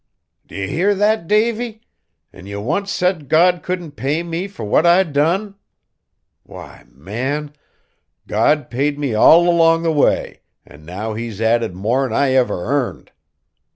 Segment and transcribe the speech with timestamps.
[0.47, 1.81] "Do ye hear that, Davy?
[2.33, 5.53] An' ye once said God couldn't pay me fur what I done!
[6.41, 7.53] Why, man,
[8.25, 13.11] God paid me all along the way, an' now He's added more'n I ever earned!"